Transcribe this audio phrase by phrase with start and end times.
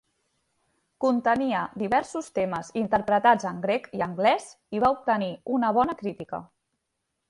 [1.03, 6.47] Contenia diversos temes interpretats en grec i anglès i va obtenir una bona crítica.